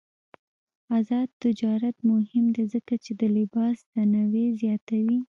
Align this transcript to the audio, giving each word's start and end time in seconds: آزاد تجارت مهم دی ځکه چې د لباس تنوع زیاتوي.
آزاد 0.97 1.29
تجارت 1.43 1.95
مهم 2.11 2.45
دی 2.55 2.63
ځکه 2.73 2.93
چې 3.03 3.11
د 3.21 3.21
لباس 3.37 3.77
تنوع 3.93 4.45
زیاتوي. 4.61 5.19